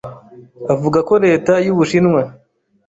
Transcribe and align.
Avuga 0.73 0.99
ko 1.07 1.13
leta 1.25 1.53
y'Ubushinwa 1.65 2.21